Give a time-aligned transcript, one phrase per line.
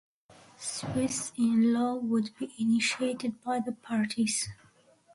[0.57, 4.49] Suits in law would be initiated by the parties.